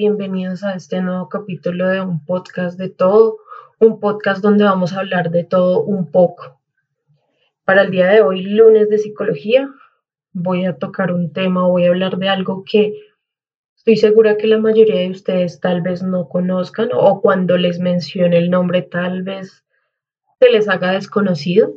[0.00, 3.36] bienvenidos a este nuevo capítulo de un podcast de todo,
[3.78, 6.58] un podcast donde vamos a hablar de todo un poco.
[7.66, 9.68] Para el día de hoy, lunes de psicología,
[10.32, 12.94] voy a tocar un tema, voy a hablar de algo que
[13.76, 18.38] estoy segura que la mayoría de ustedes tal vez no conozcan o cuando les mencione
[18.38, 19.66] el nombre tal vez
[20.38, 21.74] se les haga desconocido,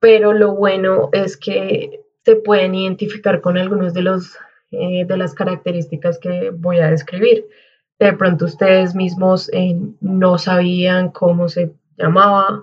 [0.00, 4.38] pero lo bueno es que se pueden identificar con algunos de los
[4.78, 7.46] eh, de las características que voy a describir.
[7.98, 12.62] De pronto ustedes mismos eh, no sabían cómo se llamaba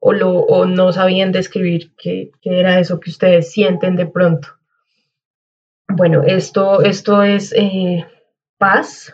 [0.00, 4.48] o, lo, o no sabían describir qué, era eso que ustedes sienten de pronto.
[5.88, 8.06] Bueno, esto, esto es eh,
[8.58, 9.12] paz,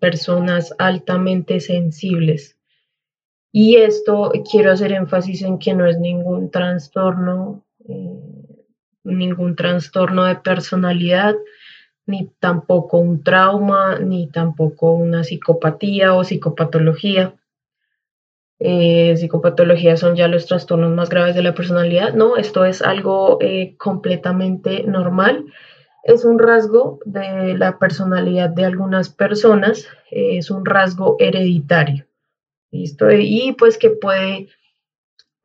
[0.00, 2.56] personas altamente sensibles.
[3.50, 7.64] Y esto quiero hacer énfasis en que no es ningún trastorno
[9.04, 11.34] ningún trastorno de personalidad,
[12.06, 17.34] ni tampoco un trauma, ni tampoco una psicopatía o psicopatología.
[18.58, 22.14] Eh, psicopatología son ya los trastornos más graves de la personalidad.
[22.14, 25.46] No, esto es algo eh, completamente normal.
[26.04, 32.06] Es un rasgo de la personalidad de algunas personas, eh, es un rasgo hereditario.
[32.72, 33.10] ¿listo?
[33.10, 34.48] Y pues que puede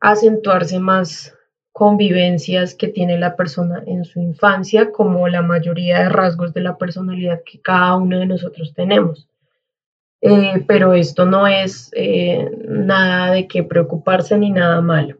[0.00, 1.34] acentuarse más
[1.78, 6.76] convivencias que tiene la persona en su infancia, como la mayoría de rasgos de la
[6.76, 9.28] personalidad que cada uno de nosotros tenemos.
[10.20, 15.18] Eh, pero esto no es eh, nada de que preocuparse ni nada malo.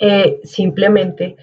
[0.00, 1.36] Eh, simplemente,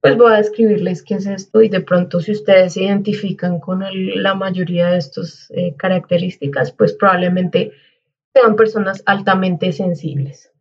[0.00, 3.82] pues voy a describirles qué es esto y de pronto si ustedes se identifican con
[3.90, 7.72] la mayoría de estas características, pues probablemente
[8.32, 10.52] sean personas altamente sensibles.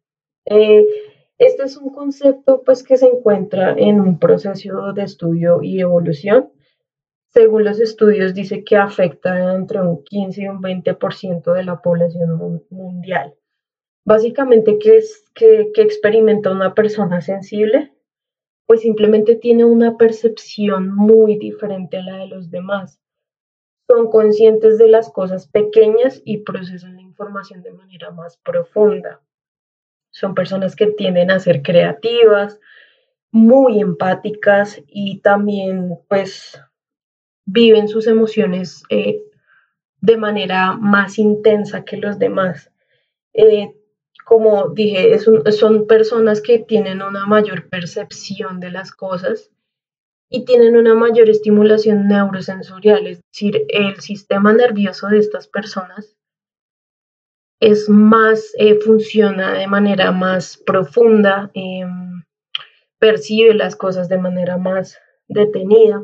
[1.38, 6.52] Este es un concepto pues, que se encuentra en un proceso de estudio y evolución.
[7.34, 12.64] Según los estudios, dice que afecta entre un 15 y un 20% de la población
[12.70, 13.36] mundial.
[14.06, 17.92] Básicamente, ¿qué, es, qué, qué experimenta una persona sensible?
[18.66, 23.02] Pues simplemente tiene una percepción muy diferente a la de los demás.
[23.90, 29.22] Son conscientes de las cosas pequeñas y procesan la información de manera más profunda.
[30.16, 32.58] Son personas que tienden a ser creativas,
[33.32, 36.58] muy empáticas y también pues
[37.46, 39.22] viven sus emociones eh,
[40.00, 42.72] de manera más intensa que los demás.
[43.34, 43.76] Eh,
[44.24, 49.52] como dije, son personas que tienen una mayor percepción de las cosas
[50.30, 56.16] y tienen una mayor estimulación neurosensorial, es decir, el sistema nervioso de estas personas
[57.60, 62.24] es más, eh, funciona de manera más profunda, em,
[63.00, 64.98] percibe las cosas de manera más
[65.28, 66.04] detenida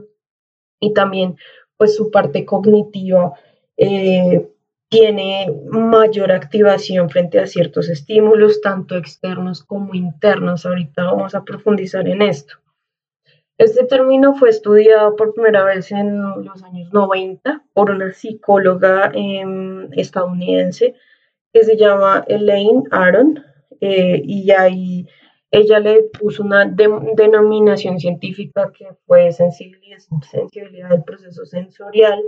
[0.79, 1.35] y también
[1.77, 3.33] pues su parte cognitiva
[3.77, 4.47] eh,
[4.89, 10.65] tiene mayor activación frente a ciertos estímulos, tanto externos como internos.
[10.65, 12.55] Ahorita vamos a profundizar en esto.
[13.57, 19.87] Este término fue estudiado por primera vez en los años 90 por una psicóloga em,
[19.93, 20.95] estadounidense
[21.53, 23.43] que se llama Elaine Aron
[23.79, 25.07] eh, y ahí
[25.49, 29.97] ella le puso una denominación científica que fue sensibilidad,
[30.31, 32.21] sensibilidad del proceso sensorial.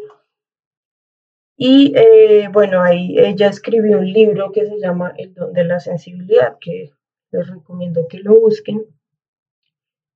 [1.56, 5.80] Y eh, bueno, ahí ella escribió un libro que se llama El don de la
[5.80, 6.92] sensibilidad, que
[7.32, 8.86] les recomiendo que lo busquen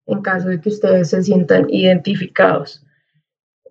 [0.08, 2.84] en caso de que ustedes se sientan identificados.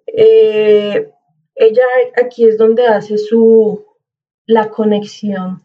[0.06, 1.10] Eh,
[1.54, 1.84] ella
[2.22, 3.85] aquí es donde hace su,
[4.46, 5.62] la conexión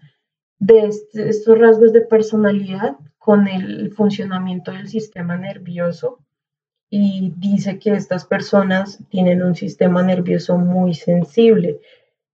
[0.59, 6.19] de estos rasgos de personalidad con el funcionamiento del sistema nervioso
[6.89, 11.79] y dice que estas personas tienen un sistema nervioso muy sensible,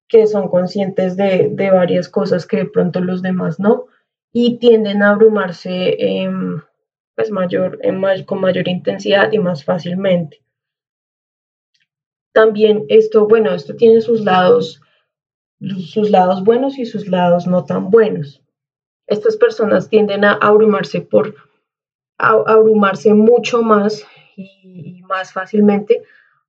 [0.07, 3.85] que son conscientes de, varias cosas que de pronto los demás no,
[4.33, 5.97] y tienden a abrumarse
[7.15, 10.41] pues mayor, en con mayor intensidad y más fácilmente.
[12.31, 14.81] También esto, bueno, esto tiene sus lados
[15.59, 18.42] sus lados buenos y sus lados no tan buenos.
[19.07, 21.36] Estas personas tienden a abrumarse por
[22.18, 24.06] abrumarse mucho más
[24.36, 26.04] y, más fácilmente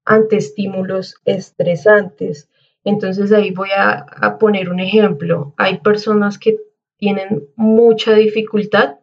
[0.04, 2.48] ante estímulos estresantes.
[2.84, 5.54] Entonces ahí voy a, a, poner un ejemplo.
[5.58, 6.56] Hay personas que
[6.96, 8.96] tienen mucha dificultad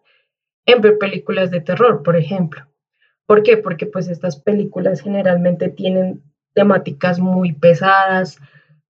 [0.65, 2.65] en ver películas de terror, por ejemplo.
[3.27, 3.57] ¿Por qué?
[3.57, 6.23] Porque pues estas películas generalmente tienen
[6.53, 8.39] temáticas muy pesadas,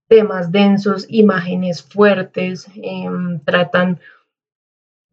[0.07, 3.99] temas densos, imágenes fuertes, em, tratan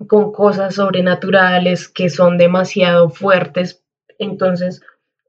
[0.08, 3.82] con cosas sobrenaturales que son demasiado fuertes.
[4.18, 4.82] Entonces,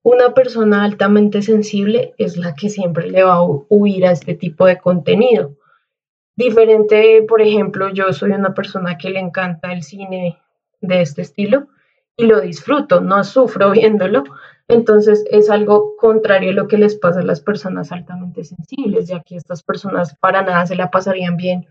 [0.05, 4.65] Una persona altamente sensible es la que siempre le va a huir a este tipo
[4.65, 5.55] de contenido.
[6.35, 10.39] Diferente, por ejemplo, yo soy una persona que le encanta el cine
[10.81, 11.67] de este estilo
[12.17, 14.23] y lo disfruto, no sufro viéndolo.
[14.67, 19.21] Entonces es algo contrario a lo que les pasa a las personas altamente sensibles, ya
[19.21, 21.67] que estas personas para nada se la pasarían bien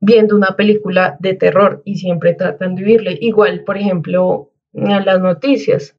[0.00, 3.18] viendo una película de terror y siempre tratan de vivirle.
[3.20, 5.96] Igual, por ejemplo, en las noticias.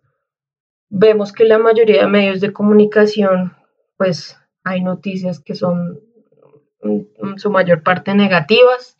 [0.89, 3.54] Vemos que la mayoría de medios de comunicación,
[3.98, 6.00] pues hay noticias que son
[6.81, 8.98] en su mayor parte negativas,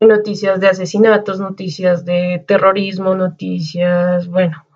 [0.00, 4.66] noticias de asesinatos, noticias de terrorismo, noticias, bueno,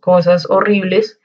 [0.00, 1.19] cosas horribles.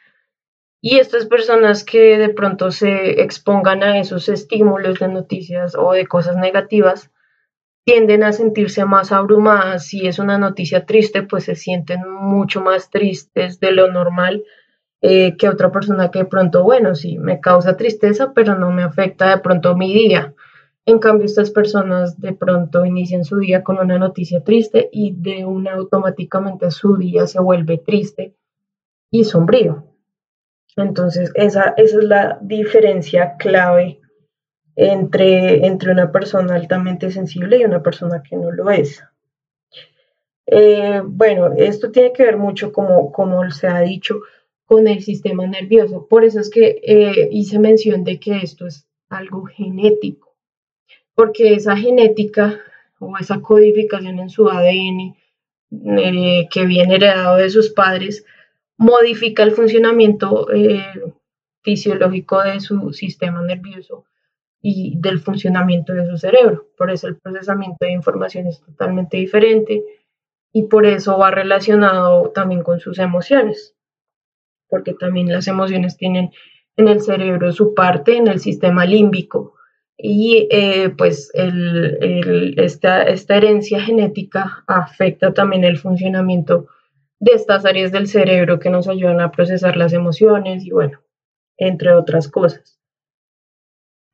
[0.88, 6.06] Y estas personas que de pronto se expongan a esos estímulos de noticias o de
[6.06, 7.10] cosas negativas,
[7.84, 9.88] tienden a sentirse más abrumadas.
[9.88, 14.44] Si es una noticia triste, pues se sienten mucho más tristes de lo normal
[15.02, 18.84] eh, que otra persona que de pronto, bueno, sí, me causa tristeza, pero no me
[18.84, 20.36] afecta de pronto mi día.
[20.86, 25.46] En cambio, estas personas de pronto inician su día con una noticia triste y de
[25.46, 28.36] una automáticamente su día se vuelve triste
[29.10, 29.95] y sombrío.
[30.75, 34.00] Entonces, esa, esa es la diferencia clave
[34.75, 39.04] entre, entre una persona altamente sensible y una persona que no lo es.
[40.48, 44.19] Eh, bueno, esto tiene que ver mucho, como, como se ha dicho,
[44.66, 46.07] con el sistema nervioso.
[46.07, 50.36] Por eso es que eh, hice mención de que esto es algo genético,
[51.13, 52.60] porque esa genética
[53.00, 55.16] o esa codificación en su ADN
[55.98, 58.25] eh, que viene heredado de sus padres
[58.77, 60.48] modifica el funcionamiento
[61.62, 64.06] fisiológico de su sistema nervioso
[64.62, 66.68] y del funcionamiento de su cerebro.
[66.77, 69.83] Por eso el procesamiento de información es totalmente diferente
[70.51, 73.75] y por eso va relacionado también con sus emociones,
[74.69, 76.31] porque también las emociones tienen
[76.77, 79.56] en el cerebro su parte en el sistema límbico
[79.98, 86.68] y eh, pues esta, esta herencia genética afecta también el funcionamiento
[87.20, 91.00] de estas áreas del cerebro que nos ayudan a procesar las emociones y bueno,
[91.58, 92.80] entre otras cosas.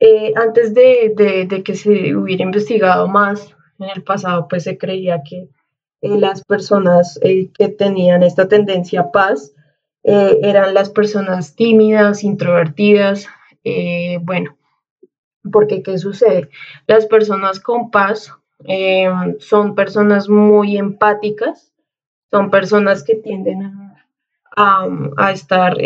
[0.04, 5.48] Eh, antes de, que se hubiera investigado más en el pasado, pues se creía que
[6.02, 9.54] eh, las personas eh, que tenían esta tendencia a paz
[10.04, 13.28] eran las personas tímidas, introvertidas.
[14.24, 14.58] bueno,
[15.52, 16.50] porque ¿qué sucede?
[16.88, 18.34] Las personas con paz
[19.38, 21.71] son personas muy empáticas,
[22.32, 23.94] son personas que tienden
[24.56, 25.78] a, a estar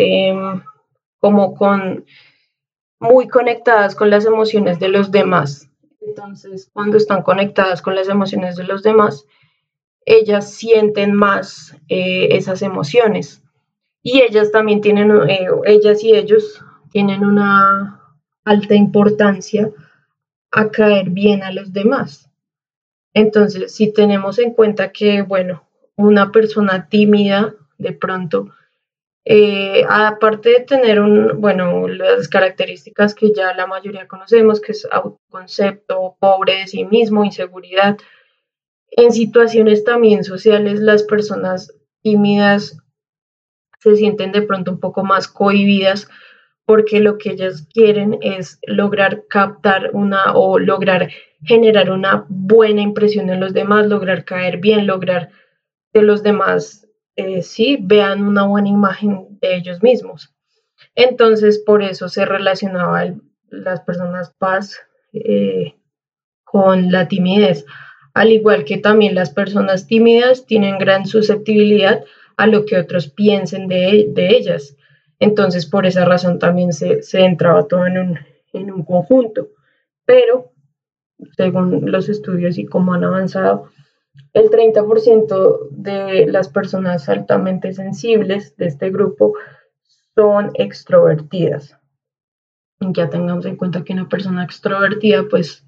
[1.18, 2.06] como con
[2.98, 5.68] muy conectadas con las emociones de los demás.
[6.00, 9.26] Entonces, cuando están conectadas con las emociones de los demás,
[10.04, 13.42] ellas sienten más eh, esas emociones.
[14.02, 16.62] Y ellas también tienen, eh, ellas y ellos
[16.92, 18.00] tienen una
[18.44, 19.70] alta importancia
[20.52, 22.30] a caer bien a los demás.
[23.12, 25.65] Entonces, si tenemos en cuenta que, bueno,
[25.96, 28.48] una persona tímida de pronto.
[29.24, 34.86] Eh, aparte de tener un, bueno, las características que ya la mayoría conocemos, que es
[34.90, 37.96] autoconcepto, pobre de sí mismo, inseguridad,
[38.90, 42.78] en situaciones también sociales las personas tímidas
[43.80, 46.08] se sienten de pronto un poco más cohibidas
[46.64, 51.10] porque lo que ellas quieren es lograr captar una o lograr
[51.44, 55.30] generar una buena impresión en los demás, lograr caer bien, lograr
[55.96, 56.86] que los demás
[57.16, 60.30] eh, sí vean una buena imagen de ellos mismos.
[60.94, 63.14] Entonces, por eso se relacionaba
[63.48, 64.78] las personas paz
[65.14, 65.74] eh,
[66.44, 67.64] con la timidez,
[68.12, 72.04] al igual que también las personas tímidas tienen gran susceptibilidad
[72.36, 74.76] a lo que otros piensen de, ellas.
[75.18, 78.18] Entonces, por esa razón también se, se entraba todo en un,
[78.52, 79.48] en un conjunto.
[80.04, 80.52] Pero,
[81.38, 83.70] según los estudios y cómo han avanzado,
[84.32, 89.34] el 30% de las personas altamente sensibles de este grupo
[90.14, 91.76] son extrovertidas.
[92.80, 95.64] Ya tengamos en cuenta que una persona extrovertida, pues,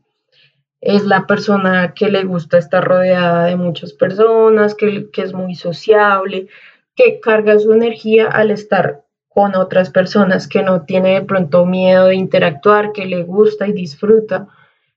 [0.80, 5.54] es la persona que le gusta estar rodeada de muchas personas, que, que es muy
[5.54, 6.48] sociable,
[6.94, 12.06] que carga su energía al estar con otras personas, que no tiene de pronto miedo
[12.06, 14.48] de interactuar, que le gusta y disfruta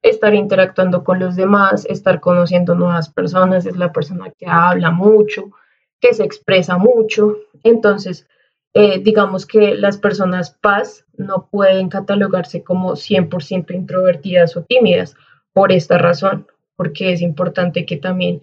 [0.02, 5.52] estar interactuando con los demás, estar conociendo nuevas personas, es la persona que habla mucho,
[6.00, 7.38] que se expresa mucho.
[7.64, 8.28] Entonces,
[8.74, 15.16] eh, digamos que las personas paz no pueden catalogarse como 100% introvertidas o tímidas
[15.54, 18.42] por esta razón, porque es importante que también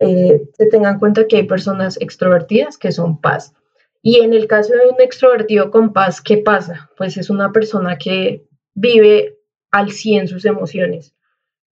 [0.00, 3.52] eh, se tengan en cuenta que hay personas extrovertidas que son paz
[4.02, 6.90] Y en el caso de un extrovertido con paz, ¿qué pasa?
[6.96, 9.37] Pues es una persona que vive
[9.70, 11.14] al 100 sus emociones.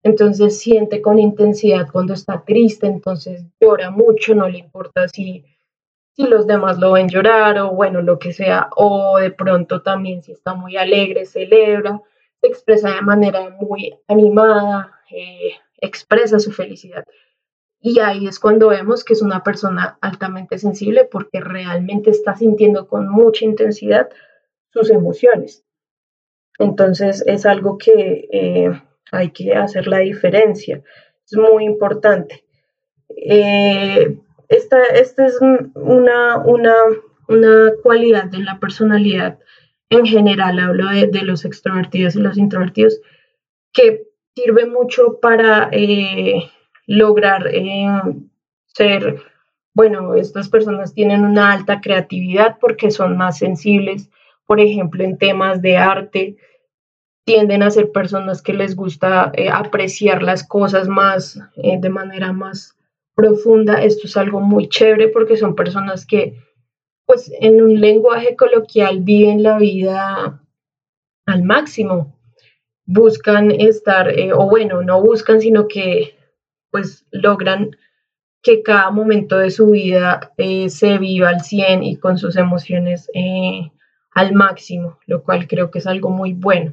[0.03, 5.45] Entonces siente con intensidad cuando está triste, entonces llora mucho, no le importa si,
[6.15, 10.23] si los demás lo ven llorar o bueno, lo que sea, o de pronto también
[10.23, 12.01] si está muy alegre, celebra,
[12.41, 17.05] se expresa de manera muy animada, eh, expresa su felicidad.
[17.81, 22.87] Y ahí es cuando vemos que es una persona altamente sensible porque realmente está sintiendo
[22.87, 24.09] con mucha intensidad
[24.73, 25.66] sus emociones.
[26.59, 28.83] Entonces es algo que eh,
[29.13, 30.83] hay que hacer la diferencia.
[31.25, 32.45] Es muy importante.
[33.17, 34.17] Eh,
[34.49, 36.75] esta, esta, es una, una,
[37.29, 39.39] una, cualidad de la personalidad
[39.91, 43.01] en general, hablo de, los extrovertidos y los introvertidos,
[43.73, 46.51] que sirve mucho para eh,
[46.87, 47.49] lograr
[48.67, 49.23] ser,
[49.75, 54.11] bueno, estas personas tienen una alta creatividad porque son más sensibles,
[54.47, 56.37] por ejemplo, en temas de arte,
[57.27, 62.33] tienden a ser personas que les gusta eh, apreciar las cosas más eh, de manera
[62.33, 62.77] más
[63.17, 63.83] profunda.
[63.83, 66.41] Esto es algo muy chévere porque son personas que,
[67.05, 70.41] pues, en un lenguaje coloquial viven la vida
[71.27, 72.17] al máximo.
[72.85, 76.17] Buscan estar, eh, o bueno, no buscan, sino que,
[76.71, 77.77] pues, logran
[78.41, 80.33] que cada momento de su vida
[80.69, 83.11] se viva al 100 y con sus emociones
[84.17, 86.73] al máximo, lo cual creo que es algo muy bueno.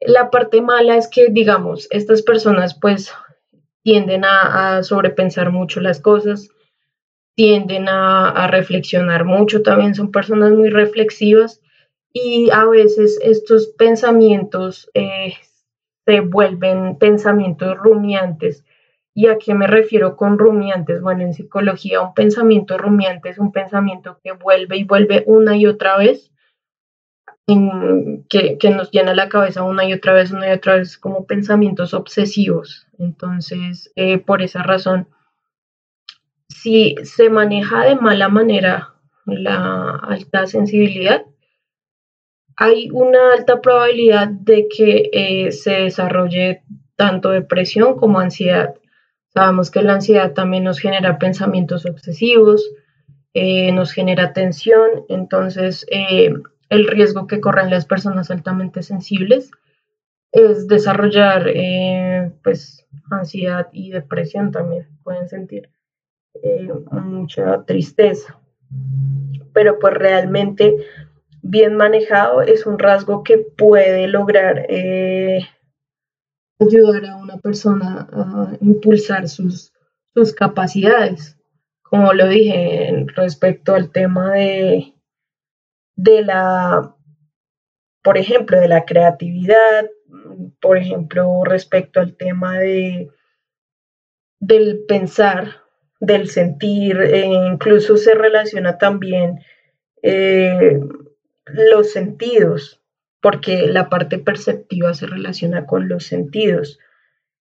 [0.00, 3.12] La parte mala es que, digamos, estas personas pues
[3.82, 6.48] tienden a, sobrepensar mucho las cosas,
[7.34, 11.60] tienden a, reflexionar mucho, también son personas muy reflexivas
[12.10, 15.34] y a veces estos pensamientos eh,
[16.06, 18.64] se vuelven pensamientos rumiantes.
[19.12, 21.02] ¿Y a qué me refiero con rumiantes?
[21.02, 25.66] Bueno, en psicología un pensamiento rumiante es un pensamiento que vuelve y vuelve una y
[25.66, 26.32] otra vez
[27.46, 31.94] que, nos llena la cabeza una y otra vez, una y otra vez, como pensamientos
[31.94, 32.88] obsesivos.
[32.98, 35.08] Entonces, eh, por esa razón,
[36.48, 38.94] si se maneja de mala manera
[39.26, 41.24] la alta sensibilidad,
[42.56, 46.62] hay una alta probabilidad de que eh, se desarrolle
[46.96, 48.74] tanto depresión como ansiedad.
[49.28, 52.64] Sabemos que la ansiedad también nos genera pensamientos obsesivos,
[53.34, 55.86] eh, nos genera tensión, entonces
[56.68, 59.50] el riesgo que corren las personas altamente sensibles
[60.32, 65.70] es desarrollar eh, pues ansiedad y depresión también pueden sentir
[66.42, 68.38] eh, mucha tristeza.
[69.52, 70.76] Pero pues realmente
[71.42, 75.40] bien manejado es un rasgo que puede lograr eh,
[76.58, 79.72] ayudar a una persona a impulsar sus,
[80.12, 81.38] sus capacidades.
[81.82, 84.95] Como lo dije respecto al tema de
[85.96, 86.94] de la,
[88.02, 89.90] por ejemplo, de la creatividad,
[90.60, 93.10] por ejemplo, respecto al tema de,
[94.38, 95.62] del pensar,
[96.00, 99.40] del sentir, e incluso se relaciona también
[100.02, 100.78] eh,
[101.46, 102.82] los sentidos,
[103.20, 106.78] porque la parte perceptiva se relaciona con los sentidos.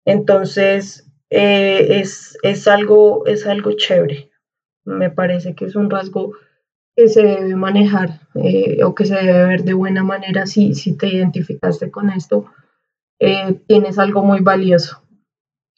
[0.05, 4.31] Entonces, eh, es, es, algo, es algo chévere.
[4.85, 6.33] Me parece que es un rasgo
[6.99, 10.97] que se debe manejar eh, o que se debe ver de buena manera si, si
[10.97, 12.47] te identificaste con esto,
[13.19, 15.01] eh, tienes algo muy valioso,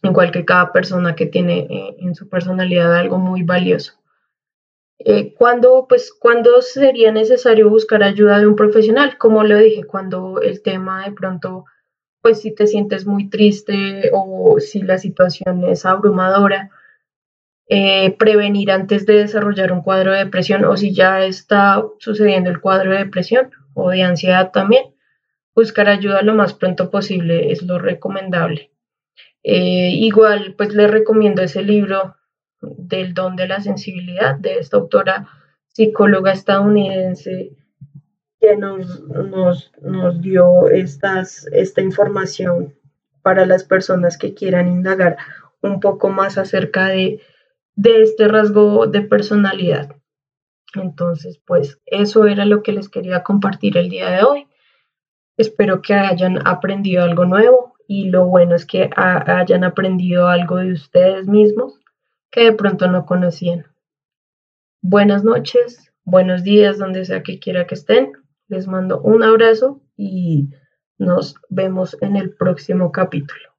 [0.02, 3.94] igual que cada persona que tiene eh, en su personalidad algo muy valioso.
[5.38, 9.18] ¿cuándo, pues, ¿Cuándo sería necesario buscar ayuda de un profesional?
[9.20, 11.66] Como lo dije, cuando el tema de pronto,
[12.22, 16.72] pues si te sientes muy triste o si la situación es abrumadora,
[17.74, 22.60] eh, prevenir antes de desarrollar un cuadro de depresión o si ya está sucediendo el
[22.60, 24.94] cuadro de depresión o de ansiedad también,
[25.56, 28.72] buscar ayuda lo más pronto posible es lo recomendable.
[29.42, 32.18] Eh, igual, pues les recomiendo ese libro
[32.62, 35.30] del don de la sensibilidad de esta autora
[35.70, 37.54] psicóloga estadounidense
[38.42, 42.76] que nos, nos, nos dio estas, esta información
[43.22, 45.16] para las personas que quieran indagar
[45.62, 47.22] un poco más acerca de
[47.76, 49.96] de este rasgo de personalidad.
[50.76, 54.48] Entonces, pues eso era lo que les quería compartir el día de hoy.
[55.38, 60.72] Espero que hayan aprendido algo nuevo y lo bueno es que hayan aprendido algo de
[60.74, 61.80] ustedes mismos
[62.30, 63.66] que de pronto no conocían.
[64.82, 68.14] Buenas noches, buenos días, donde sea que quiera que estén.
[68.48, 70.50] Les mando un abrazo y
[70.98, 73.51] nos vemos en el próximo capítulo.